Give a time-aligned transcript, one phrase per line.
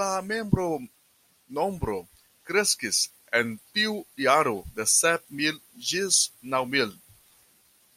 [0.00, 1.94] La membronombro
[2.50, 2.98] kreskis
[3.40, 3.94] en tiu
[4.24, 5.62] jaro de sep mil
[5.92, 6.20] ĝis
[6.56, 6.94] naŭ mil.